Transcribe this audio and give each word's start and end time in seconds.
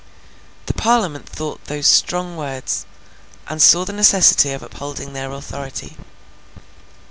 The 0.65 0.73
Parliament 0.73 1.29
thought 1.29 1.65
those 1.65 1.85
strong 1.85 2.35
words, 2.35 2.87
and 3.47 3.61
saw 3.61 3.85
the 3.85 3.93
necessity 3.93 4.51
of 4.51 4.63
upholding 4.63 5.13
their 5.13 5.31
authority. 5.31 5.95